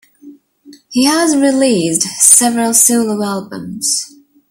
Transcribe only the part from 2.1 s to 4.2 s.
several solo albums.